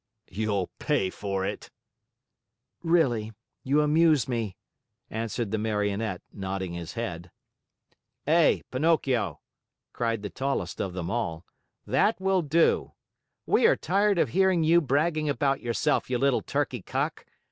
[0.31, 1.69] "You'll pay for it!"
[2.81, 4.57] "Really, you amuse me,"
[5.11, 7.29] answered the Marionette, nodding his head.
[8.25, 9.41] "Hey, Pinocchio,"
[9.93, 11.45] cried the tallest of them all,
[11.85, 12.93] "that will do.
[13.45, 17.23] We are tired of hearing you bragging about yourself, you little turkey cock!